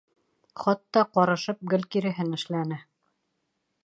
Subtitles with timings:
[0.61, 2.81] Хатта ҡарышып гел киреһен эшләне.